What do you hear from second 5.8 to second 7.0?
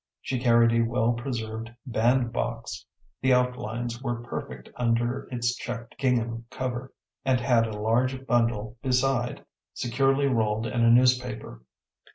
gingham cover,